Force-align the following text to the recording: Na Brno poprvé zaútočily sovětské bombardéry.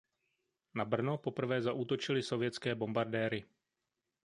Na 0.73 0.85
Brno 0.85 1.17
poprvé 1.17 1.61
zaútočily 1.61 2.23
sovětské 2.23 2.75
bombardéry. 2.75 3.45